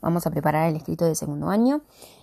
Vamos 0.00 0.26
a 0.26 0.30
preparar 0.30 0.68
el 0.68 0.76
escrito 0.76 1.04
de 1.04 1.14
segundo 1.14 1.48
año 1.48 1.82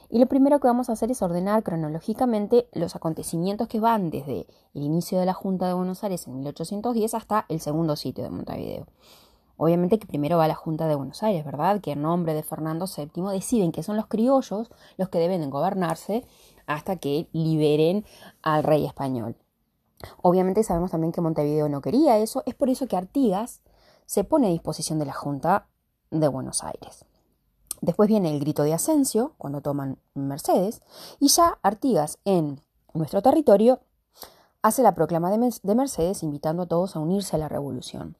y 0.09 0.19
lo 0.19 0.27
primero 0.27 0.59
que 0.59 0.67
vamos 0.67 0.89
a 0.89 0.93
hacer 0.93 1.11
es 1.11 1.21
ordenar 1.21 1.63
cronológicamente 1.63 2.67
los 2.73 2.95
acontecimientos 2.95 3.67
que 3.67 3.79
van 3.79 4.11
desde 4.11 4.47
el 4.73 4.83
inicio 4.83 5.19
de 5.19 5.25
la 5.25 5.33
Junta 5.33 5.67
de 5.67 5.73
Buenos 5.73 6.03
Aires 6.03 6.27
en 6.27 6.35
1810 6.35 7.13
hasta 7.13 7.45
el 7.49 7.59
segundo 7.59 7.95
sitio 7.95 8.23
de 8.23 8.29
Montevideo. 8.29 8.87
Obviamente 9.57 9.99
que 9.99 10.07
primero 10.07 10.37
va 10.37 10.47
la 10.47 10.55
Junta 10.55 10.87
de 10.87 10.95
Buenos 10.95 11.23
Aires, 11.23 11.45
¿verdad? 11.45 11.81
Que 11.81 11.91
en 11.91 12.01
nombre 12.01 12.33
de 12.33 12.43
Fernando 12.43 12.85
VII 12.85 13.31
deciden 13.31 13.71
que 13.71 13.83
son 13.83 13.95
los 13.95 14.07
criollos 14.07 14.69
los 14.97 15.09
que 15.09 15.19
deben 15.19 15.49
gobernarse 15.49 16.25
hasta 16.67 16.97
que 16.97 17.27
liberen 17.31 18.05
al 18.41 18.63
rey 18.63 18.85
español. 18.85 19.35
Obviamente 20.21 20.63
sabemos 20.63 20.91
también 20.91 21.13
que 21.13 21.21
Montevideo 21.21 21.69
no 21.69 21.81
quería 21.81 22.17
eso, 22.17 22.43
es 22.45 22.53
por 22.53 22.69
eso 22.69 22.87
que 22.87 22.97
Artigas 22.97 23.61
se 24.05 24.23
pone 24.23 24.47
a 24.47 24.51
disposición 24.51 24.99
de 24.99 25.05
la 25.05 25.13
Junta 25.13 25.67
de 26.11 26.27
Buenos 26.27 26.63
Aires. 26.63 27.05
Después 27.85 28.09
viene 28.09 28.33
el 28.33 28.39
grito 28.39 28.63
de 28.63 28.73
Asensio, 28.73 29.33
cuando 29.37 29.61
toman 29.61 29.99
Mercedes, 30.15 30.81
y 31.19 31.27
ya 31.27 31.59
Artigas 31.61 32.17
en 32.25 32.59
nuestro 32.95 33.21
territorio 33.21 33.79
hace 34.63 34.81
la 34.81 34.95
proclama 34.95 35.29
de 35.29 35.75
Mercedes 35.75 36.23
invitando 36.23 36.63
a 36.63 36.65
todos 36.65 36.95
a 36.95 36.99
unirse 36.99 37.35
a 37.35 37.39
la 37.39 37.47
revolución. 37.47 38.17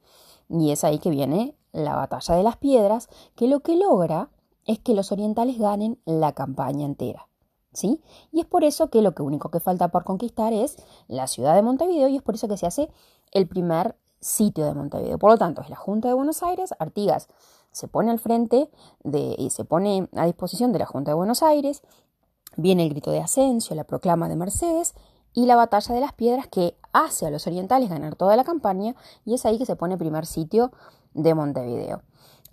Y 0.49 0.69
es 0.69 0.83
ahí 0.83 0.99
que 0.99 1.09
viene 1.09 1.55
la 1.71 1.95
batalla 1.95 2.35
de 2.35 2.43
las 2.43 2.57
piedras, 2.57 3.09
que 3.35 3.47
lo 3.47 3.61
que 3.61 3.75
logra 3.75 4.29
es 4.65 4.77
que 4.77 4.93
los 4.93 5.11
orientales 5.11 5.57
ganen 5.57 5.99
la 6.05 6.33
campaña 6.33 6.85
entera. 6.85 7.27
¿Sí? 7.73 7.99
Y 8.31 8.41
es 8.41 8.45
por 8.45 8.63
eso 8.63 8.91
que 8.91 9.01
lo 9.01 9.15
único 9.19 9.49
que 9.49 9.59
falta 9.59 9.87
por 9.87 10.03
conquistar 10.03 10.53
es 10.53 10.77
la 11.07 11.25
ciudad 11.25 11.55
de 11.55 11.63
Montevideo 11.63 12.07
y 12.07 12.17
es 12.17 12.21
por 12.21 12.35
eso 12.35 12.47
que 12.47 12.57
se 12.57 12.67
hace 12.67 12.91
el 13.31 13.47
primer 13.47 13.95
sitio 14.19 14.65
de 14.65 14.75
Montevideo. 14.75 15.17
Por 15.17 15.31
lo 15.31 15.37
tanto, 15.39 15.61
es 15.63 15.71
la 15.71 15.75
Junta 15.75 16.07
de 16.07 16.13
Buenos 16.13 16.43
Aires, 16.43 16.75
Artigas 16.77 17.27
se 17.75 17.89
pone 17.89 18.09
al 18.09 18.19
frente 18.19 18.69
de, 19.03 19.35
y 19.37 19.49
se 19.49 19.65
pone 19.65 20.07
a 20.15 20.25
disposición 20.25 20.71
de 20.71 20.79
la 20.79 20.85
Junta 20.85 21.11
de 21.11 21.15
Buenos 21.15 21.43
Aires, 21.43 21.81
viene 22.55 22.83
el 22.83 22.89
grito 22.89 23.11
de 23.11 23.19
Asensio, 23.19 23.75
la 23.75 23.83
proclama 23.83 24.29
de 24.29 24.37
Mercedes 24.37 24.93
y 25.33 25.45
la 25.45 25.57
batalla 25.57 25.93
de 25.93 25.99
las 25.99 26.13
piedras 26.13 26.47
que 26.47 26.77
hace 26.93 27.25
a 27.25 27.29
los 27.29 27.45
orientales 27.47 27.89
ganar 27.89 28.15
toda 28.15 28.37
la 28.37 28.45
campaña 28.45 28.95
y 29.25 29.33
es 29.33 29.45
ahí 29.45 29.57
que 29.57 29.65
se 29.65 29.75
pone 29.75 29.97
primer 29.97 30.25
sitio 30.25 30.71
de 31.13 31.35
Montevideo. 31.35 32.01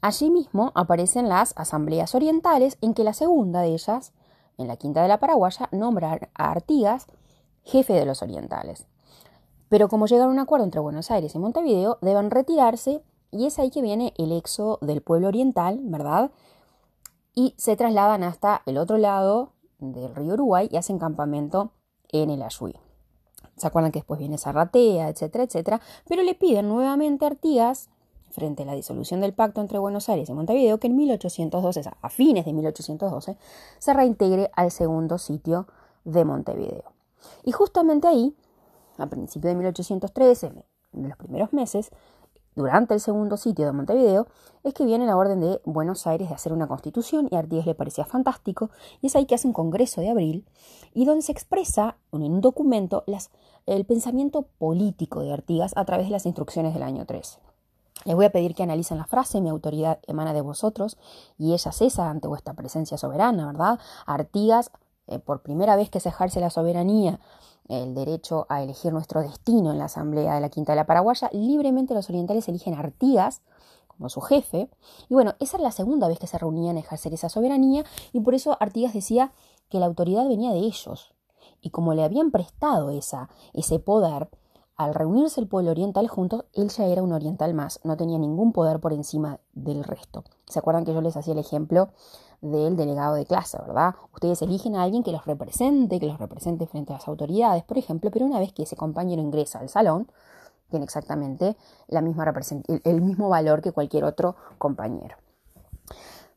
Allí 0.00 0.28
mismo 0.28 0.72
aparecen 0.74 1.28
las 1.28 1.54
asambleas 1.56 2.16
orientales 2.16 2.76
en 2.80 2.92
que 2.92 3.04
la 3.04 3.12
segunda 3.12 3.60
de 3.60 3.74
ellas, 3.74 4.12
en 4.58 4.66
la 4.66 4.76
quinta 4.76 5.02
de 5.02 5.08
la 5.08 5.20
Paraguaya, 5.20 5.68
nombra 5.70 6.18
a 6.34 6.50
Artigas 6.50 7.06
jefe 7.62 7.92
de 7.92 8.06
los 8.06 8.22
orientales. 8.22 8.88
Pero 9.68 9.88
como 9.88 10.08
llegan 10.08 10.30
a 10.30 10.32
un 10.32 10.40
acuerdo 10.40 10.64
entre 10.64 10.80
Buenos 10.80 11.12
Aires 11.12 11.32
y 11.36 11.38
Montevideo, 11.38 11.98
deben 12.00 12.32
retirarse 12.32 13.04
y 13.32 13.46
es 13.46 13.58
ahí 13.58 13.70
que 13.70 13.82
viene 13.82 14.14
el 14.18 14.30
éxodo 14.30 14.78
del 14.82 15.00
pueblo 15.00 15.28
oriental, 15.28 15.80
¿verdad? 15.82 16.30
Y 17.34 17.54
se 17.56 17.76
trasladan 17.76 18.22
hasta 18.22 18.62
el 18.66 18.76
otro 18.76 18.98
lado 18.98 19.52
del 19.78 20.14
río 20.14 20.34
Uruguay 20.34 20.68
y 20.70 20.76
hacen 20.76 20.98
campamento 20.98 21.72
en 22.10 22.30
el 22.30 22.42
Ayuí. 22.42 22.76
¿Se 23.56 23.66
acuerdan 23.66 23.90
que 23.90 24.00
después 24.00 24.20
viene 24.20 24.38
Zarratea, 24.38 25.08
etcétera, 25.08 25.44
etcétera? 25.44 25.80
Pero 26.06 26.22
le 26.22 26.34
piden 26.34 26.68
nuevamente 26.68 27.24
a 27.24 27.28
Artigas, 27.28 27.88
frente 28.30 28.62
a 28.62 28.66
la 28.66 28.74
disolución 28.74 29.20
del 29.20 29.34
pacto 29.34 29.60
entre 29.60 29.78
Buenos 29.78 30.08
Aires 30.08 30.28
y 30.28 30.32
Montevideo, 30.32 30.78
que 30.78 30.86
en 30.86 30.96
1812, 30.96 31.82
a 32.00 32.08
fines 32.08 32.44
de 32.44 32.52
1812, 32.52 33.36
se 33.78 33.94
reintegre 33.94 34.50
al 34.54 34.70
segundo 34.70 35.18
sitio 35.18 35.66
de 36.04 36.24
Montevideo. 36.24 36.92
Y 37.44 37.52
justamente 37.52 38.08
ahí, 38.08 38.34
a 38.98 39.06
principios 39.06 39.50
de 39.50 39.56
1813, 39.56 40.52
en 40.94 41.08
los 41.08 41.16
primeros 41.16 41.52
meses, 41.52 41.90
durante 42.54 42.94
el 42.94 43.00
segundo 43.00 43.36
sitio 43.36 43.66
de 43.66 43.72
Montevideo, 43.72 44.26
es 44.62 44.74
que 44.74 44.84
viene 44.84 45.06
la 45.06 45.16
orden 45.16 45.40
de 45.40 45.60
Buenos 45.64 46.06
Aires 46.06 46.28
de 46.28 46.34
hacer 46.34 46.52
una 46.52 46.68
constitución 46.68 47.28
y 47.30 47.36
a 47.36 47.40
Artigas 47.40 47.66
le 47.66 47.74
parecía 47.74 48.04
fantástico, 48.04 48.70
y 49.00 49.08
es 49.08 49.16
ahí 49.16 49.26
que 49.26 49.34
hace 49.34 49.46
un 49.46 49.52
congreso 49.52 50.00
de 50.00 50.10
abril 50.10 50.44
y 50.94 51.04
donde 51.04 51.22
se 51.22 51.32
expresa 51.32 51.96
en 52.12 52.22
un 52.22 52.40
documento 52.40 53.04
el 53.66 53.84
pensamiento 53.84 54.42
político 54.58 55.20
de 55.20 55.32
Artigas 55.32 55.72
a 55.76 55.84
través 55.84 56.06
de 56.06 56.12
las 56.12 56.26
instrucciones 56.26 56.74
del 56.74 56.82
año 56.82 57.06
13. 57.06 57.38
Les 58.04 58.16
voy 58.16 58.24
a 58.24 58.32
pedir 58.32 58.54
que 58.54 58.64
analicen 58.64 58.98
la 58.98 59.06
frase, 59.06 59.40
mi 59.40 59.48
autoridad 59.48 60.00
emana 60.06 60.32
de 60.32 60.40
vosotros 60.40 60.98
y 61.38 61.52
ella 61.52 61.70
cesa 61.70 62.10
ante 62.10 62.26
vuestra 62.26 62.54
presencia 62.54 62.98
soberana, 62.98 63.46
¿verdad? 63.46 63.78
Artigas, 64.06 64.72
eh, 65.06 65.18
por 65.18 65.42
primera 65.42 65.76
vez 65.76 65.90
que 65.90 66.00
se 66.00 66.08
ejerce 66.10 66.40
la 66.40 66.50
soberanía 66.50 67.20
el 67.68 67.94
derecho 67.94 68.46
a 68.48 68.62
elegir 68.62 68.92
nuestro 68.92 69.22
destino 69.22 69.70
en 69.70 69.78
la 69.78 69.86
Asamblea 69.86 70.34
de 70.34 70.40
la 70.40 70.48
Quinta 70.48 70.72
de 70.72 70.76
la 70.76 70.86
Paraguaya, 70.86 71.30
libremente 71.32 71.94
los 71.94 72.08
orientales 72.08 72.48
eligen 72.48 72.74
a 72.74 72.80
Artigas 72.80 73.42
como 73.88 74.08
su 74.08 74.20
jefe. 74.20 74.68
Y 75.08 75.14
bueno, 75.14 75.34
esa 75.38 75.56
era 75.56 75.64
la 75.64 75.72
segunda 75.72 76.08
vez 76.08 76.18
que 76.18 76.26
se 76.26 76.38
reunían 76.38 76.76
a 76.76 76.80
ejercer 76.80 77.14
esa 77.14 77.28
soberanía 77.28 77.84
y 78.12 78.20
por 78.20 78.34
eso 78.34 78.56
Artigas 78.60 78.94
decía 78.94 79.32
que 79.68 79.78
la 79.78 79.86
autoridad 79.86 80.26
venía 80.28 80.52
de 80.52 80.58
ellos. 80.58 81.14
Y 81.60 81.70
como 81.70 81.94
le 81.94 82.04
habían 82.04 82.30
prestado 82.30 82.90
esa, 82.90 83.28
ese 83.52 83.78
poder, 83.78 84.28
al 84.76 84.94
reunirse 84.94 85.40
el 85.40 85.46
pueblo 85.46 85.70
oriental 85.70 86.08
juntos, 86.08 86.44
él 86.54 86.68
ya 86.70 86.86
era 86.86 87.02
un 87.02 87.12
oriental 87.12 87.54
más, 87.54 87.80
no 87.84 87.96
tenía 87.96 88.18
ningún 88.18 88.52
poder 88.52 88.80
por 88.80 88.92
encima 88.92 89.38
del 89.52 89.84
resto. 89.84 90.24
¿Se 90.46 90.58
acuerdan 90.58 90.84
que 90.84 90.92
yo 90.92 91.00
les 91.00 91.16
hacía 91.16 91.34
el 91.34 91.38
ejemplo 91.38 91.90
del 92.42 92.76
delegado 92.76 93.14
de 93.14 93.24
clase, 93.24 93.56
¿verdad? 93.66 93.94
Ustedes 94.12 94.42
eligen 94.42 94.76
a 94.76 94.82
alguien 94.82 95.02
que 95.02 95.12
los 95.12 95.24
represente, 95.24 95.98
que 95.98 96.06
los 96.06 96.18
represente 96.18 96.66
frente 96.66 96.92
a 96.92 96.96
las 96.96 97.08
autoridades, 97.08 97.62
por 97.64 97.78
ejemplo, 97.78 98.10
pero 98.10 98.26
una 98.26 98.38
vez 98.38 98.52
que 98.52 98.64
ese 98.64 98.76
compañero 98.76 99.22
ingresa 99.22 99.60
al 99.60 99.68
salón, 99.68 100.08
tiene 100.68 100.84
exactamente 100.84 101.56
la 101.88 102.00
misma 102.00 102.32
el 102.84 103.00
mismo 103.00 103.28
valor 103.28 103.62
que 103.62 103.72
cualquier 103.72 104.04
otro 104.04 104.36
compañero. 104.58 105.16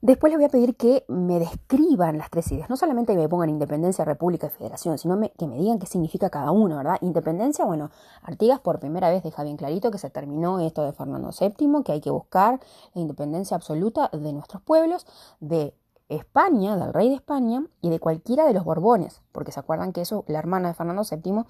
Después 0.02 0.30
les 0.30 0.38
voy 0.38 0.46
a 0.46 0.50
pedir 0.50 0.76
que 0.76 1.04
me 1.08 1.40
describan 1.40 2.20
las 2.20 2.30
tres 2.30 2.52
ideas, 2.52 2.70
no 2.70 2.78
solamente 2.78 3.14
que 3.14 3.18
me 3.18 3.28
pongan 3.28 3.50
independencia, 3.50 4.06
república 4.06 4.46
y 4.46 4.50
federación, 4.52 5.00
sino 5.00 5.20
que 5.36 5.48
me 5.48 5.58
digan 5.58 5.80
qué 5.80 5.88
significa 5.88 6.30
cada 6.30 6.52
uno, 6.52 6.78
¿verdad? 6.78 6.98
Independencia, 7.02 7.66
bueno, 7.66 7.90
Artigas 8.22 8.60
por 8.60 8.80
primera 8.80 9.10
vez 9.10 9.24
deja 9.24 9.42
bien 9.44 9.58
clarito 9.58 9.90
que 9.90 9.98
se 9.98 10.12
terminó 10.12 10.60
esto 10.60 10.84
de 10.84 10.94
Fernando 10.94 11.32
VII, 11.32 11.84
que 11.84 11.94
hay 11.94 12.02
que 12.02 12.12
buscar 12.12 12.60
la 12.94 13.02
independencia 13.02 13.56
absoluta 13.56 14.10
de 14.14 14.32
nuestros 14.32 14.62
pueblos, 14.62 15.08
de 15.40 15.74
España, 16.08 16.78
del 16.78 16.94
rey 16.94 17.10
de 17.10 17.16
España 17.16 17.66
y 17.82 17.90
de 17.90 18.00
cualquiera 18.00 18.46
de 18.46 18.54
los 18.54 18.64
Borbones, 18.64 19.22
porque 19.32 19.52
se 19.52 19.60
acuerdan 19.60 19.92
que 19.92 20.02
eso, 20.02 20.24
la 20.28 20.40
hermana 20.40 20.68
de 20.68 20.76
Fernando 20.76 21.02
VII 21.04 21.46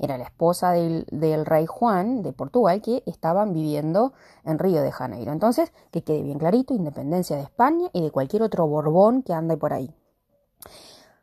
era 0.00 0.18
la 0.18 0.24
esposa 0.24 0.72
del, 0.72 1.06
del, 1.12 1.46
rey 1.46 1.66
Juan 1.66 2.22
de 2.22 2.32
Portugal 2.32 2.82
que 2.82 3.04
estaban 3.06 3.52
viviendo 3.52 4.12
en 4.44 4.58
Río 4.58 4.82
de 4.82 4.90
Janeiro. 4.90 5.32
Entonces, 5.32 5.72
que 5.92 6.02
quede 6.02 6.22
bien 6.22 6.38
clarito, 6.38 6.74
independencia 6.74 7.36
de 7.36 7.42
España 7.42 7.88
y 7.92 8.02
de 8.02 8.10
cualquier 8.10 8.42
otro 8.42 8.66
Borbón 8.66 9.22
que 9.22 9.32
ande 9.32 9.56
por 9.56 9.72
ahí. 9.72 9.94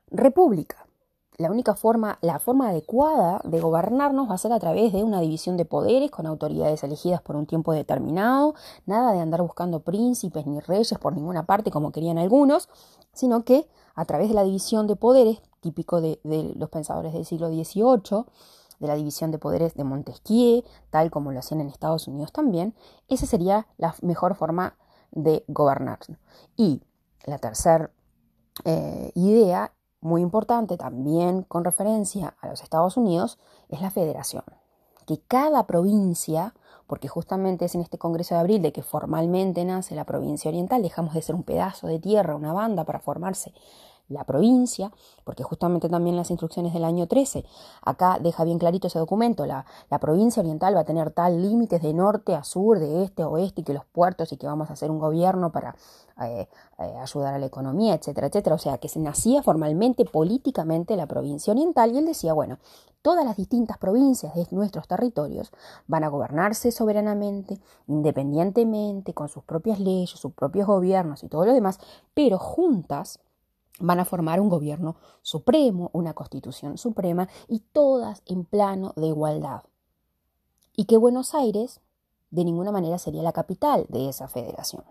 República 0.09 0.86
la 1.37 1.51
única 1.51 1.75
forma, 1.75 2.17
la 2.21 2.39
forma 2.39 2.69
adecuada 2.69 3.41
de 3.43 3.61
gobernarnos 3.61 4.29
va 4.29 4.33
a 4.33 4.39
ser 4.39 4.51
a 4.53 4.59
través 4.59 4.91
de 4.91 5.03
una 5.03 5.21
división 5.21 5.55
de 5.55 5.65
poderes 5.65 6.09
con 6.09 6.25
autoridades 6.25 6.83
elegidas 6.83 7.21
por 7.21 7.35
un 7.35 7.45
tiempo 7.45 7.73
determinado, 7.73 8.55
nada 8.87 9.13
de 9.13 9.19
andar 9.19 9.43
buscando 9.43 9.81
príncipes 9.81 10.47
ni 10.47 10.59
reyes 10.59 10.97
por 10.97 11.13
ninguna 11.13 11.45
parte 11.45 11.69
como 11.69 11.91
querían 11.91 12.17
algunos, 12.17 12.69
sino 13.13 13.43
que 13.43 13.67
a 13.93 14.05
través 14.05 14.29
de 14.29 14.33
la 14.33 14.43
división 14.43 14.87
de 14.87 14.95
poderes, 14.95 15.41
típico 15.61 16.01
de, 16.01 16.19
los 16.55 16.69
pensadores 16.69 17.13
del 17.13 17.25
siglo 17.25 17.49
XVIII, 17.49 18.25
de 18.79 18.87
la 18.87 18.95
división 18.95 19.31
de 19.31 19.37
poderes 19.37 19.75
de 19.75 19.83
Montesquieu, 19.83 20.63
tal 20.89 21.11
como 21.11 21.31
lo 21.31 21.39
hacían 21.39 21.61
en 21.61 21.67
Estados 21.67 22.07
Unidos 22.07 22.31
también, 22.31 22.75
esa 23.09 23.27
sería 23.27 23.67
la 23.77 23.95
mejor 24.01 24.35
forma 24.35 24.75
de 25.11 25.43
gobernar. 25.47 25.99
Y 26.55 26.81
la 27.25 27.37
tercera 27.37 27.91
eh, 28.65 29.11
idea 29.15 29.71
muy 30.01 30.21
importante 30.21 30.77
también 30.77 31.43
con 31.43 31.63
referencia 31.63 32.35
a 32.41 32.47
los 32.47 32.61
Estados 32.61 32.97
Unidos 32.97 33.39
es 33.69 33.81
la 33.81 33.91
federación. 33.91 34.43
Que 35.05 35.19
cada 35.27 35.65
provincia, 35.67 36.53
porque 36.85 37.07
justamente 37.07 37.65
es 37.65 37.75
en 37.75 37.81
este 37.81 37.97
Congreso 37.97 38.35
de 38.35 38.41
Abril 38.41 38.61
de 38.61 38.73
que 38.73 38.83
formalmente 38.83 39.63
nace 39.65 39.95
la 39.95 40.05
provincia 40.05 40.49
oriental, 40.49 40.81
dejamos 40.81 41.13
de 41.13 41.21
ser 41.21 41.35
un 41.35 41.43
pedazo 41.43 41.87
de 41.87 41.99
tierra, 41.99 42.35
una 42.35 42.53
banda 42.53 42.83
para 42.83 42.99
formarse 42.99 43.53
la 44.09 44.23
provincia, 44.23 44.91
porque 45.23 45.43
justamente 45.43 45.89
también 45.89 46.15
las 46.15 46.31
instrucciones 46.31 46.73
del 46.73 46.85
año 46.85 47.07
13, 47.07 47.45
acá 47.81 48.19
deja 48.21 48.43
bien 48.43 48.59
clarito 48.59 48.87
ese 48.87 48.99
documento, 48.99 49.45
la, 49.45 49.65
la 49.89 49.99
provincia 49.99 50.41
oriental 50.41 50.75
va 50.75 50.81
a 50.81 50.85
tener 50.85 51.11
tal 51.11 51.41
límites 51.41 51.81
de 51.81 51.93
norte 51.93 52.35
a 52.35 52.43
sur, 52.43 52.79
de 52.79 53.03
este 53.03 53.23
a 53.23 53.27
oeste, 53.27 53.61
y 53.61 53.63
que 53.63 53.73
los 53.73 53.85
puertos 53.85 54.31
y 54.31 54.37
que 54.37 54.47
vamos 54.47 54.69
a 54.69 54.73
hacer 54.73 54.91
un 54.91 54.99
gobierno 54.99 55.51
para 55.51 55.75
eh, 56.21 56.47
eh, 56.79 56.95
ayudar 56.99 57.33
a 57.33 57.39
la 57.39 57.45
economía, 57.45 57.95
etcétera, 57.95 58.27
etcétera. 58.27 58.55
O 58.55 58.59
sea, 58.59 58.77
que 58.77 58.87
se 58.87 58.99
nacía 58.99 59.43
formalmente, 59.43 60.05
políticamente 60.05 60.95
la 60.95 61.05
provincia 61.05 61.51
oriental, 61.51 61.91
y 61.91 61.97
él 61.97 62.05
decía, 62.05 62.33
bueno, 62.33 62.59
todas 63.01 63.25
las 63.25 63.37
distintas 63.37 63.77
provincias 63.77 64.33
de 64.35 64.47
nuestros 64.51 64.87
territorios 64.87 65.51
van 65.87 66.03
a 66.03 66.09
gobernarse 66.09 66.71
soberanamente, 66.71 67.59
independientemente, 67.87 69.13
con 69.13 69.29
sus 69.29 69.43
propias 69.43 69.79
leyes, 69.79 70.09
sus 70.09 70.33
propios 70.33 70.67
gobiernos 70.67 71.23
y 71.23 71.27
todo 71.27 71.45
lo 71.45 71.53
demás, 71.53 71.79
pero 72.13 72.37
juntas 72.37 73.19
van 73.79 73.99
a 73.99 74.05
formar 74.05 74.39
un 74.39 74.49
gobierno 74.49 74.95
supremo, 75.21 75.89
una 75.93 76.13
constitución 76.13 76.77
suprema 76.77 77.27
y 77.47 77.59
todas 77.59 78.21
en 78.25 78.45
plano 78.45 78.93
de 78.95 79.07
igualdad. 79.07 79.63
Y 80.75 80.85
que 80.85 80.97
Buenos 80.97 81.33
Aires 81.35 81.81
de 82.31 82.45
ninguna 82.45 82.71
manera 82.71 82.97
sería 82.97 83.23
la 83.23 83.31
capital 83.31 83.85
de 83.89 84.09
esa 84.09 84.27
federación, 84.27 84.83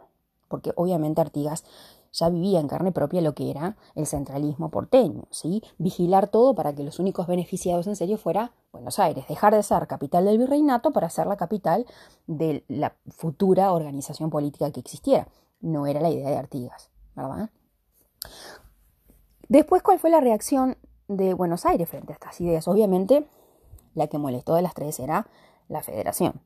porque 0.49 0.73
obviamente 0.77 1.21
Artigas 1.21 1.65
ya 2.13 2.31
vivía 2.31 2.61
en 2.61 2.69
carne 2.69 2.93
propia 2.93 3.21
lo 3.21 3.35
que 3.35 3.51
era 3.51 3.77
el 3.95 4.07
centralismo 4.07 4.71
porteño, 4.71 5.25
¿sí? 5.31 5.63
Vigilar 5.77 6.29
todo 6.29 6.55
para 6.55 6.75
que 6.75 6.83
los 6.83 6.99
únicos 6.99 7.27
beneficiados 7.27 7.87
en 7.87 7.97
serio 7.97 8.17
fuera 8.17 8.53
Buenos 8.73 8.99
Aires, 8.99 9.27
dejar 9.29 9.55
de 9.55 9.63
ser 9.63 9.87
capital 9.87 10.25
del 10.25 10.39
virreinato 10.39 10.93
para 10.93 11.11
ser 11.11 11.27
la 11.27 11.37
capital 11.37 11.87
de 12.27 12.65
la 12.69 12.97
futura 13.09 13.73
organización 13.73 14.31
política 14.31 14.71
que 14.71 14.81
existiera. 14.81 15.29
No 15.61 15.87
era 15.87 16.01
la 16.01 16.11
idea 16.11 16.31
de 16.31 16.37
Artigas, 16.37 16.91
¿verdad? 17.15 17.51
Después, 19.49 19.83
¿cuál 19.83 20.01
fue 20.01 20.11
la 20.11 20.21
reacción 20.21 20.77
de 21.07 21.33
Buenos 21.33 21.67
Aires 21.67 21.89
frente 21.89 22.13
a 22.13 22.15
estas 22.15 22.41
ideas? 22.41 22.67
Obviamente, 22.67 23.29
la 23.95 24.09
que 24.09 24.19
molestó 24.19 24.55
de 24.55 24.63
las 24.63 24.75
tres 24.75 24.99
era 24.99 25.29
la 25.69 25.83
federación. 25.83 26.41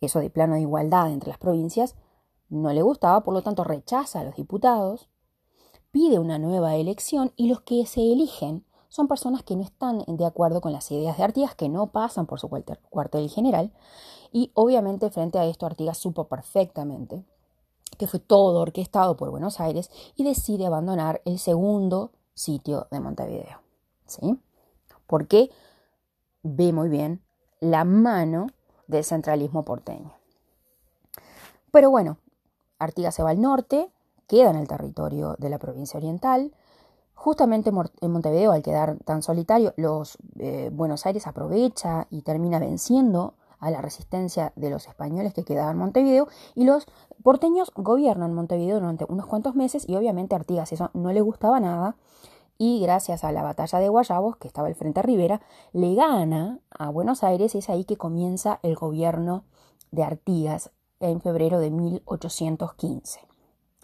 Eso 0.00 0.20
de 0.20 0.30
plano 0.30 0.54
de 0.54 0.60
igualdad 0.60 1.10
entre 1.10 1.30
las 1.30 1.38
provincias 1.38 1.96
no 2.48 2.72
le 2.72 2.82
gustaba, 2.82 3.24
por 3.24 3.34
lo 3.34 3.42
tanto 3.42 3.64
rechaza 3.64 4.20
a 4.20 4.24
los 4.24 4.36
diputados, 4.36 5.08
pide 5.90 6.20
una 6.20 6.38
nueva 6.38 6.76
elección 6.76 7.32
y 7.34 7.48
los 7.48 7.62
que 7.62 7.84
se 7.86 8.00
eligen 8.00 8.64
son 8.88 9.08
personas 9.08 9.42
que 9.42 9.56
no 9.56 9.62
están 9.62 10.04
de 10.06 10.24
acuerdo 10.24 10.60
con 10.60 10.72
las 10.72 10.90
ideas 10.92 11.18
de 11.18 11.24
Artigas, 11.24 11.56
que 11.56 11.68
no 11.68 11.88
pasan 11.88 12.26
por 12.26 12.38
su 12.38 12.48
cuartel 12.48 13.28
general, 13.28 13.72
y 14.32 14.52
obviamente 14.54 15.10
frente 15.10 15.38
a 15.38 15.44
esto 15.44 15.66
Artigas 15.66 15.98
supo 15.98 16.24
perfectamente 16.28 17.24
que 17.98 18.06
fue 18.06 18.20
todo 18.20 18.60
orquestado 18.60 19.16
por 19.16 19.30
Buenos 19.30 19.60
Aires 19.60 19.90
y 20.14 20.24
decide 20.24 20.66
abandonar 20.66 21.20
el 21.24 21.38
segundo 21.38 22.12
sitio 22.38 22.86
de 22.90 23.00
Montevideo. 23.00 23.60
¿Sí? 24.06 24.38
Porque 25.06 25.50
ve 26.42 26.72
muy 26.72 26.88
bien 26.88 27.22
la 27.60 27.84
mano 27.84 28.46
del 28.86 29.04
centralismo 29.04 29.64
porteño. 29.64 30.12
Pero 31.70 31.90
bueno, 31.90 32.18
Artigas 32.78 33.14
se 33.14 33.22
va 33.22 33.30
al 33.30 33.40
norte, 33.40 33.90
queda 34.26 34.50
en 34.50 34.56
el 34.56 34.68
territorio 34.68 35.36
de 35.38 35.50
la 35.50 35.58
provincia 35.58 35.98
oriental. 35.98 36.54
Justamente 37.14 37.70
en 38.00 38.10
Montevideo, 38.12 38.52
al 38.52 38.62
quedar 38.62 38.96
tan 39.04 39.22
solitario, 39.22 39.74
los 39.76 40.18
eh, 40.38 40.70
Buenos 40.72 41.04
Aires 41.04 41.26
aprovecha 41.26 42.06
y 42.10 42.22
termina 42.22 42.60
venciendo 42.60 43.34
a 43.58 43.70
la 43.72 43.82
resistencia 43.82 44.52
de 44.54 44.70
los 44.70 44.86
españoles 44.86 45.34
que 45.34 45.44
quedaban 45.44 45.72
en 45.72 45.78
Montevideo 45.78 46.28
y 46.54 46.64
los 46.64 46.86
porteños 47.22 47.72
gobiernan 47.74 48.34
Montevideo 48.34 48.80
durante 48.80 49.06
unos 49.08 49.26
cuantos 49.26 49.54
meses 49.54 49.88
y 49.88 49.96
obviamente 49.96 50.34
Artigas 50.34 50.72
eso 50.72 50.90
no 50.94 51.12
le 51.12 51.20
gustaba 51.20 51.60
nada 51.60 51.96
y 52.58 52.80
gracias 52.80 53.22
a 53.22 53.30
la 53.30 53.44
batalla 53.44 53.78
de 53.78 53.88
Guayabos, 53.88 54.36
que 54.36 54.48
estaba 54.48 54.66
al 54.66 54.74
frente 54.74 54.98
a 54.98 55.04
Rivera, 55.04 55.40
le 55.72 55.94
gana 55.94 56.58
a 56.70 56.90
Buenos 56.90 57.22
Aires 57.22 57.54
es 57.54 57.70
ahí 57.70 57.84
que 57.84 57.96
comienza 57.96 58.58
el 58.64 58.74
gobierno 58.74 59.44
de 59.92 60.02
Artigas 60.02 60.72
en 60.98 61.20
febrero 61.20 61.60
de 61.60 61.70
1815. 61.70 63.20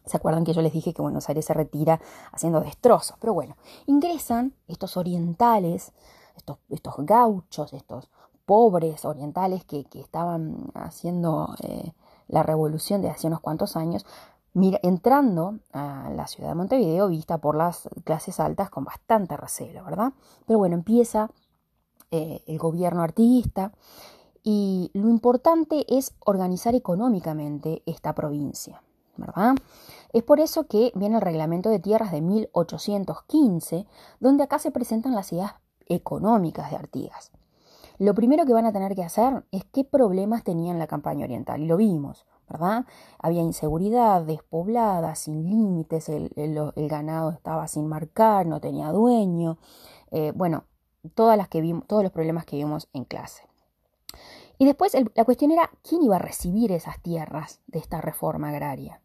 ¿Se 0.04 0.16
acuerdan 0.16 0.44
que 0.44 0.52
yo 0.52 0.60
les 0.60 0.72
dije 0.72 0.92
que 0.92 1.02
Buenos 1.02 1.28
Aires 1.28 1.44
se 1.44 1.54
retira 1.54 2.00
haciendo 2.32 2.60
destrozos? 2.60 3.16
Pero 3.20 3.32
bueno, 3.32 3.56
ingresan 3.86 4.54
estos 4.66 4.96
orientales, 4.96 5.92
estos, 6.36 6.58
estos 6.68 6.94
gauchos, 6.98 7.72
estos 7.72 8.10
pobres 8.44 9.04
orientales 9.04 9.64
que, 9.64 9.86
estaban 9.94 10.72
haciendo 10.74 11.54
eh, 11.62 11.92
la 12.28 12.42
revolución 12.42 13.02
de 13.02 13.10
hace 13.10 13.26
unos 13.26 13.40
cuantos 13.40 13.76
años, 13.76 14.06
mira, 14.52 14.78
entrando 14.82 15.58
a 15.72 16.10
la 16.14 16.26
ciudad 16.26 16.50
de 16.50 16.54
Montevideo 16.54 17.08
vista 17.08 17.38
por 17.38 17.56
las 17.56 17.88
clases 18.04 18.40
altas 18.40 18.70
con 18.70 18.84
bastante 18.84 19.36
recelo, 19.36 19.84
¿verdad? 19.84 20.12
Pero 20.46 20.58
bueno, 20.58 20.74
empieza 20.74 21.30
eh, 22.10 22.42
el 22.46 22.58
gobierno 22.58 23.02
artiguista 23.02 23.72
y 24.42 24.90
lo 24.94 25.08
importante 25.08 25.84
es 25.88 26.14
organizar 26.24 26.74
económicamente 26.74 27.82
esta 27.86 28.14
provincia, 28.14 28.82
¿verdad? 29.16 29.54
Es 30.12 30.22
por 30.22 30.38
eso 30.38 30.66
que 30.66 30.92
viene 30.94 31.16
el 31.16 31.22
reglamento 31.22 31.70
de 31.70 31.80
tierras 31.80 32.12
de 32.12 32.20
1815, 32.20 33.86
donde 34.20 34.44
acá 34.44 34.58
se 34.58 34.70
presentan 34.70 35.14
las 35.14 35.32
ideas 35.32 35.54
económicas 35.88 36.70
de 36.70 36.76
Artigas. 36.76 37.32
Lo 37.98 38.14
primero 38.14 38.44
que 38.44 38.52
van 38.52 38.66
a 38.66 38.72
tener 38.72 38.94
que 38.94 39.04
hacer 39.04 39.44
es 39.52 39.64
qué 39.66 39.84
problemas 39.84 40.42
tenía 40.42 40.72
en 40.72 40.78
la 40.78 40.86
campaña 40.86 41.24
oriental, 41.24 41.62
y 41.62 41.66
lo 41.66 41.76
vimos, 41.76 42.26
¿verdad? 42.48 42.86
Había 43.18 43.42
inseguridad, 43.42 44.22
despoblada, 44.22 45.14
sin 45.14 45.48
límites, 45.48 46.08
el, 46.08 46.72
ganado 46.88 47.30
estaba 47.30 47.68
sin 47.68 47.86
marcar, 47.86 48.46
no 48.46 48.60
tenía 48.60 48.90
dueño, 48.90 49.58
eh, 50.10 50.32
bueno, 50.34 50.64
todas 51.14 51.36
las 51.36 51.48
que 51.48 51.60
vimos, 51.60 51.86
todos 51.86 52.02
los 52.02 52.12
problemas 52.12 52.44
que 52.46 52.56
vimos 52.56 52.88
en 52.92 53.04
clase. 53.04 53.42
Y 54.58 54.66
después 54.66 54.96
la 55.14 55.24
cuestión 55.24 55.50
era 55.50 55.70
quién 55.82 56.02
iba 56.02 56.16
a 56.16 56.20
recibir 56.20 56.72
esas 56.72 57.00
tierras 57.00 57.60
de 57.66 57.78
esta 57.78 58.00
reforma 58.00 58.50
agraria. 58.50 59.00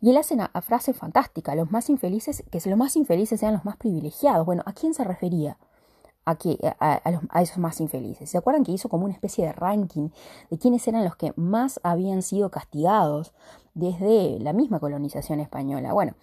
Y 0.00 0.10
él 0.10 0.16
hace 0.16 0.34
una 0.34 0.48
frase 0.62 0.92
fantástica, 0.92 1.54
los 1.54 1.70
más 1.70 1.88
infelices, 1.88 2.42
que 2.50 2.60
los 2.68 2.78
más 2.78 2.96
infelices 2.96 3.38
sean 3.38 3.54
los 3.54 3.64
más 3.64 3.76
privilegiados. 3.76 4.44
Bueno, 4.44 4.62
¿a 4.66 4.72
quién 4.72 4.94
se 4.94 5.04
refería? 5.04 5.56
A, 6.30 7.00
a, 7.30 7.42
esos 7.42 7.58
más 7.58 7.80
infelices. 7.80 8.28
¿Se 8.28 8.36
acuerdan 8.38 8.64
que 8.64 8.72
hizo 8.72 8.88
como 8.88 9.04
una 9.04 9.14
especie 9.14 9.46
de 9.46 9.52
ranking 9.52 10.10
de 10.50 10.58
quiénes 10.58 10.86
eran 10.86 11.04
los 11.04 11.16
que 11.16 11.32
más 11.36 11.80
habían 11.82 12.22
sido 12.22 12.50
castigados 12.50 13.32
desde 13.74 14.38
la 14.40 14.52
misma 14.52 14.78
colonización 14.78 15.40
española? 15.40 15.92
Bueno, 15.92 16.14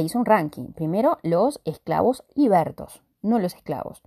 hizo 0.00 0.18
un 0.18 0.24
ranking. 0.24 0.72
Primero, 0.72 1.18
los 1.22 1.60
esclavos 1.64 2.24
libertos, 2.34 3.02
no 3.20 3.38
los 3.38 3.54
esclavos. 3.54 4.02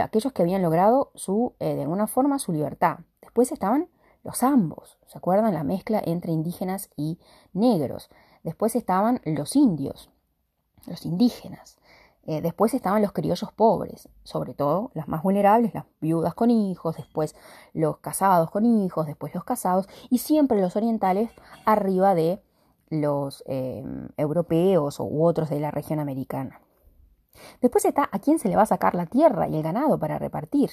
Aquellos 0.00 0.32
que 0.32 0.42
habían 0.42 0.62
logrado 0.62 1.10
su, 1.14 1.54
eh, 1.58 1.74
de 1.74 1.82
alguna 1.82 2.06
forma 2.06 2.38
su 2.38 2.52
libertad. 2.52 3.00
Después 3.20 3.52
estaban 3.52 3.88
los 4.24 4.42
ambos, 4.42 4.98
¿se 5.06 5.18
acuerdan? 5.18 5.52
La 5.52 5.64
mezcla 5.64 6.00
entre 6.04 6.32
indígenas 6.32 6.90
y 6.96 7.18
negros. 7.52 8.08
Después 8.42 8.76
estaban 8.76 9.20
los 9.24 9.56
indios, 9.56 10.10
los 10.86 11.04
indígenas. 11.04 11.76
Eh, 12.26 12.40
después 12.40 12.72
estaban 12.72 13.02
los 13.02 13.12
criollos 13.12 13.50
pobres, 13.52 14.08
sobre 14.22 14.54
todo 14.54 14.92
las 14.94 15.08
más 15.08 15.22
vulnerables, 15.22 15.74
las 15.74 15.86
viudas 16.00 16.34
con 16.34 16.50
hijos, 16.50 16.96
después 16.96 17.34
los 17.72 17.98
casados 17.98 18.50
con 18.50 18.64
hijos, 18.64 19.06
después 19.06 19.34
los 19.34 19.44
casados, 19.44 19.88
y 20.08 20.18
siempre 20.18 20.60
los 20.60 20.76
orientales 20.76 21.30
arriba 21.64 22.14
de 22.14 22.40
los 22.90 23.42
eh, 23.46 23.84
europeos 24.16 25.00
u 25.00 25.24
otros 25.24 25.50
de 25.50 25.58
la 25.58 25.70
región 25.70 25.98
americana. 25.98 26.60
Después 27.60 27.84
está 27.84 28.08
a 28.12 28.18
quién 28.18 28.38
se 28.38 28.48
le 28.48 28.56
va 28.56 28.62
a 28.62 28.66
sacar 28.66 28.94
la 28.94 29.06
tierra 29.06 29.48
y 29.48 29.56
el 29.56 29.62
ganado 29.62 29.98
para 29.98 30.18
repartir. 30.18 30.70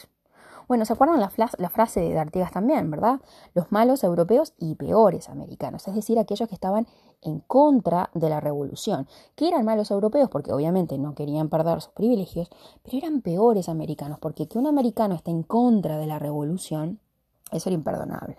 Bueno, 0.70 0.86
¿se 0.86 0.94
acuerdan 0.94 1.20
la, 1.20 1.70
frase 1.72 2.00
de 2.00 2.20
Artigas 2.20 2.52
también, 2.52 2.92
verdad? 2.92 3.22
Los 3.56 3.72
malos 3.72 4.04
europeos 4.04 4.54
y 4.60 4.76
peores 4.76 5.28
americanos, 5.28 5.88
es 5.88 5.96
decir, 5.96 6.20
aquellos 6.20 6.48
que 6.48 6.54
estaban 6.54 6.86
en 7.24 7.40
contra 7.40 8.12
de 8.14 8.30
la 8.30 8.40
revolución, 8.40 9.08
que 9.36 9.48
eran 9.48 9.66
malos 9.66 9.90
europeos 9.90 10.30
porque 10.30 10.54
obviamente 10.54 11.00
no 11.00 11.16
querían 11.16 11.50
perder 11.50 11.82
sus 11.82 11.92
privilegios, 11.94 12.52
pero 12.84 13.00
eran 13.00 13.22
peores 13.22 13.68
americanos 13.68 14.20
porque 14.20 14.48
que 14.48 14.60
un 14.60 14.68
americano 14.68 15.16
esté 15.16 15.32
en 15.32 15.42
contra 15.42 15.98
de 15.98 16.06
la 16.06 16.20
revolución, 16.20 17.00
eso 17.52 17.70
era 17.70 17.74
imperdonable. 17.74 18.38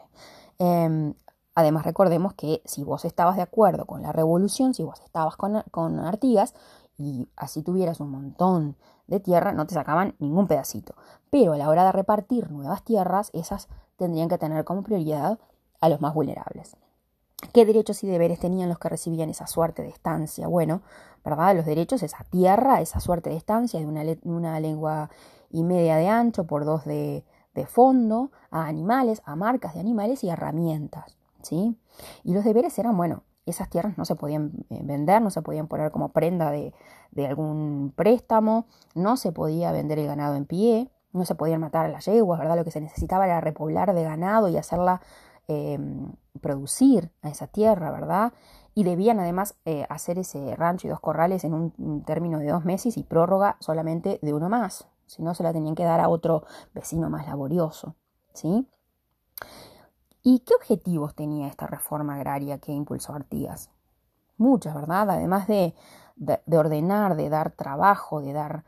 Em, 0.61 1.15
además, 1.57 1.85
recordemos 1.85 2.35
que 2.35 2.63
si 2.65 2.85
vos 2.85 3.05
estabas 3.05 3.35
de 3.35 3.43
acuerdo 3.43 3.87
con 3.87 4.03
la 4.03 4.13
revolución, 4.13 4.73
si 4.73 4.85
vos 4.85 5.01
estabas 5.01 5.37
con, 5.37 5.65
con 5.73 5.99
Artigas 5.99 6.55
y 6.97 7.29
así 7.35 7.65
tuvieras 7.65 7.99
un 7.99 8.13
montón 8.13 8.77
de 9.11 9.21
tierra 9.21 9.53
no 9.53 9.67
te 9.67 9.75
sacaban 9.75 10.15
ningún 10.19 10.47
pedacito. 10.47 10.95
Pero 11.29 11.53
a 11.53 11.59
la 11.59 11.69
hora 11.69 11.85
de 11.85 11.93
repartir 11.93 12.51
nuevas 12.51 12.83
tierras, 12.83 13.31
esas 13.35 13.69
tendrían 13.97 14.29
que 14.29 14.39
tener 14.39 14.65
como 14.65 14.83
prioridad 14.83 15.39
a 15.81 15.89
los 15.89 16.01
más 16.01 16.15
vulnerables. 16.15 16.77
¿Qué 17.53 17.67
derechos 17.67 18.03
y 18.05 18.07
deberes 18.07 18.39
tenían 18.39 18.69
los 18.69 18.79
que 18.79 18.89
recibían 18.89 19.29
esa 19.31 19.47
suerte 19.47 19.83
de 19.83 19.89
estancia? 19.89 20.47
Bueno, 20.47 20.83
¿verdad? 21.25 21.57
Los 21.57 21.67
derechos, 21.67 22.03
esa 22.03 22.25
tierra, 22.25 22.81
esa 22.81 23.01
suerte 23.01 23.31
de 23.31 23.37
estancia 23.37 23.81
de 23.81 23.87
una, 23.87 24.03
una 24.25 24.61
lengua 24.61 25.11
y 25.51 25.63
media 25.65 25.97
de 25.97 26.09
ancho 26.09 26.45
por 26.45 26.65
dos 26.65 26.85
de, 26.85 27.25
de 27.55 27.67
fondo, 27.67 28.31
a 28.51 28.67
animales, 28.67 29.23
a 29.25 29.37
marcas 29.37 29.75
de 29.75 29.81
animales 29.81 30.23
y 30.23 30.29
herramientas, 30.29 31.17
¿sí? 31.43 31.77
Y 32.23 32.35
los 32.35 32.45
deberes 32.45 32.79
eran, 32.79 32.97
bueno, 32.97 33.23
esas 33.51 33.69
tierras 33.69 33.97
no 33.99 34.05
se 34.05 34.17
podían 34.17 34.53
eh, 34.71 34.81
vender, 34.83 35.21
no 35.23 35.31
se 35.31 35.43
podían 35.43 35.67
poner 35.67 35.91
como 35.91 36.11
prenda 36.11 36.51
de, 36.51 36.73
algún 37.27 37.93
préstamo, 37.95 38.67
no 38.95 39.17
se 39.17 39.33
podía 39.33 39.73
vender 39.73 39.99
el 39.99 40.07
ganado 40.07 40.37
en 40.37 40.47
pie, 40.47 40.91
no 41.13 41.25
se 41.25 41.35
podían 41.35 41.61
matar 41.61 41.87
a 41.87 41.89
las 41.89 42.07
yeguas, 42.07 42.39
¿verdad? 42.39 42.57
Lo 42.57 42.65
que 42.65 42.71
se 42.71 42.81
necesitaba 42.81 43.27
era 43.27 43.41
repoblar 43.41 43.95
de 43.95 44.05
ganado 44.05 44.49
y 44.49 44.57
hacerla 44.57 45.01
em, 45.49 46.13
producir 46.41 47.11
a 47.23 47.29
esa 47.29 47.47
tierra, 47.49 47.91
¿verdad? 47.91 48.33
Y 48.75 48.85
debían 48.85 49.19
además 49.19 49.57
eh, 49.65 49.87
hacer 49.89 50.19
ese 50.19 50.55
rancho 50.57 50.87
y 50.87 50.91
dos 50.91 51.01
corrales 51.01 51.45
en 51.45 51.55
un, 51.55 52.05
término 52.05 52.39
de 52.39 52.49
dos 52.49 52.65
meses 52.65 52.97
y 52.97 53.03
prórroga 53.03 53.57
solamente 53.61 54.19
de 54.23 54.33
uno 54.33 54.49
más, 54.49 54.87
si 55.07 55.23
no 55.23 55.35
se 55.35 55.43
la 55.43 55.53
tenían 55.53 55.75
que 55.75 55.85
dar 55.85 56.01
a 56.01 56.09
otro 56.09 56.45
vecino 56.73 57.11
más 57.11 57.27
laborioso, 57.27 57.97
¿sí? 58.33 58.67
¿Y 60.23 60.41
qué 60.41 60.55
objetivos 60.55 61.15
tenía 61.15 61.49
esta 61.49 61.67
reforma 61.67 62.17
agraria 62.17 62.59
que 62.59 62.73
impulsó 62.73 63.15
Artigas? 63.15 63.71
Muchas, 64.37 64.75
¿verdad? 64.75 65.09
Además 65.11 65.47
de, 65.47 65.75
ordenar, 66.53 67.17
de 67.17 67.31
dar 67.31 67.53
trabajo, 67.53 68.21
de 68.21 68.33
dar 68.35 68.65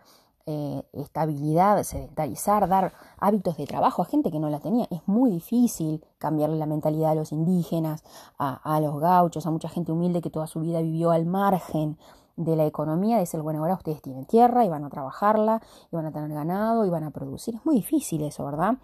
eh, 0.46 0.82
estabilidad, 0.92 1.82
sedentarizar, 1.82 2.68
dar 2.68 2.92
hábitos 3.18 3.58
de 3.58 3.66
trabajo 3.66 4.00
a 4.02 4.06
gente 4.06 4.30
que 4.30 4.38
no 4.38 4.48
la 4.48 4.60
tenía. 4.60 4.86
Es 4.90 5.02
muy 5.06 5.30
difícil 5.30 6.02
cambiarle 6.18 6.56
la 6.56 6.66
mentalidad 6.66 7.10
a 7.10 7.14
los 7.14 7.32
indígenas, 7.32 8.02
a, 8.38 8.54
a 8.74 8.80
los 8.80 8.98
gauchos, 8.98 9.46
a 9.46 9.50
mucha 9.50 9.68
gente 9.68 9.92
humilde 9.92 10.22
que 10.22 10.30
toda 10.30 10.46
su 10.46 10.60
vida 10.60 10.80
vivió 10.80 11.10
al 11.10 11.26
margen 11.26 11.98
de 12.36 12.56
la 12.56 12.64
economía, 12.64 13.16
de 13.16 13.22
decir, 13.22 13.40
bueno, 13.42 13.60
ahora 13.60 13.74
ustedes 13.74 14.00
tienen 14.00 14.24
tierra 14.24 14.64
y 14.64 14.68
van 14.70 14.84
a 14.84 14.90
trabajarla, 14.90 15.60
y 15.90 15.96
van 15.96 16.06
a 16.06 16.12
tener 16.12 16.32
ganado, 16.32 16.86
y 16.86 16.90
van 16.90 17.04
a 17.04 17.10
producir. 17.10 17.56
Es 17.56 17.66
muy 17.66 17.76
difícil 17.76 18.22
eso, 18.22 18.44
¿verdad? 18.44 18.78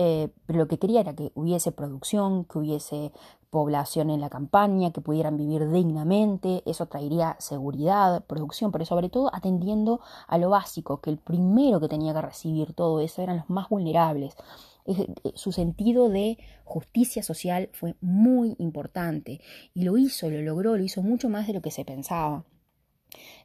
Eh, 0.00 0.28
lo 0.46 0.68
que 0.68 0.78
quería 0.78 1.00
era 1.00 1.14
que 1.14 1.32
hubiese 1.34 1.72
producción, 1.72 2.44
que 2.44 2.58
hubiese 2.58 3.12
población 3.50 4.10
en 4.10 4.20
la 4.20 4.30
campaña, 4.30 4.92
que 4.92 5.00
pudieran 5.00 5.36
vivir 5.36 5.68
dignamente, 5.70 6.62
eso 6.66 6.86
traería 6.86 7.36
seguridad, 7.40 8.24
producción, 8.24 8.70
pero 8.70 8.84
sobre 8.84 9.08
todo 9.08 9.34
atendiendo 9.34 10.00
a 10.28 10.38
lo 10.38 10.50
básico, 10.50 11.00
que 11.00 11.10
el 11.10 11.18
primero 11.18 11.80
que 11.80 11.88
tenía 11.88 12.12
que 12.12 12.22
recibir 12.22 12.74
todo 12.74 13.00
eso 13.00 13.22
eran 13.22 13.38
los 13.38 13.50
más 13.50 13.68
vulnerables. 13.68 14.36
Eh, 14.86 15.12
su 15.34 15.50
sentido 15.50 16.08
de 16.08 16.38
justicia 16.64 17.22
social 17.22 17.68
fue 17.72 17.96
muy 18.00 18.54
importante 18.58 19.40
y 19.74 19.82
lo 19.82 19.96
hizo, 19.98 20.30
lo 20.30 20.40
logró, 20.42 20.76
lo 20.76 20.84
hizo 20.84 21.02
mucho 21.02 21.28
más 21.28 21.46
de 21.46 21.54
lo 21.54 21.62
que 21.62 21.70
se 21.70 21.84
pensaba. 21.84 22.44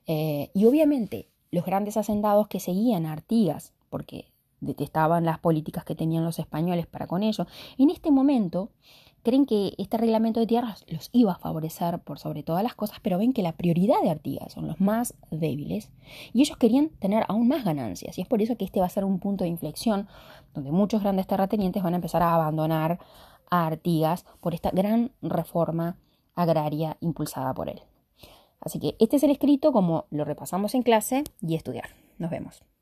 Eh, 0.06 0.52
y 0.54 0.66
obviamente 0.66 1.30
los 1.52 1.66
grandes 1.66 1.98
hacendados 1.98 2.48
que 2.48 2.60
seguían 2.60 3.06
a 3.06 3.14
Artigas, 3.14 3.74
porque 3.90 4.33
detestaban 4.66 5.26
las 5.26 5.40
políticas 5.40 5.84
que 5.86 5.96
tenían 5.96 6.24
los 6.24 6.40
españoles 6.40 6.88
para 6.88 7.08
con 7.08 7.24
ellos, 7.24 7.48
en 7.78 7.90
este 7.90 8.12
momento 8.12 8.70
creen 9.24 9.46
que 9.46 9.74
este 9.78 9.98
reglamento 9.98 10.40
de 10.40 10.48
tierras 10.48 10.86
los 10.88 11.10
iba 11.14 11.32
a 11.32 11.38
favorecer 11.38 12.00
por 12.00 12.20
sobre 12.20 12.44
todas 12.44 12.62
las 12.62 12.76
cosas, 12.76 13.00
pero 13.02 13.18
ven 13.18 13.34
que 13.34 13.42
la 13.42 13.54
prioridad 13.54 14.02
de 14.04 14.10
Artigas 14.10 14.54
son 14.54 14.68
los 14.68 14.80
más 14.80 15.16
débiles 15.32 15.92
y 16.34 16.42
ellos 16.42 16.58
querían 16.58 16.90
tener 16.90 17.26
aún 17.30 17.48
más 17.48 17.64
ganancias. 17.64 18.18
Y 18.18 18.22
es 18.22 18.28
por 18.28 18.42
eso 18.42 18.58
que 18.58 18.66
este 18.66 18.82
va 18.82 18.86
a 18.86 18.90
ser 18.90 19.06
un 19.06 19.20
punto 19.20 19.46
de 19.46 19.50
inflexión 19.50 20.08
donde 20.54 20.72
muchos 20.72 21.02
grandes 21.02 21.26
terratenientes 21.26 21.82
van 21.82 21.94
a 21.94 21.98
empezar 21.98 22.22
a 22.22 22.36
abandonar 22.36 23.00
a 23.50 23.66
Artigas 23.66 24.26
por 24.42 24.54
esta 24.54 24.72
gran 24.72 25.12
reforma 25.22 25.96
agraria 26.36 26.98
impulsada 27.00 27.54
por 27.54 27.70
él. 27.70 27.82
Así 28.60 28.80
que 28.80 28.96
este 29.00 29.18
es 29.18 29.24
el 29.24 29.32
escrito 29.32 29.72
como 29.72 30.06
lo 30.10 30.26
repasamos 30.26 30.76
en 30.76 30.84
clase 30.84 31.24
y 31.42 31.56
estudiar. 31.56 31.90
Nos 32.18 32.30
vemos. 32.30 32.73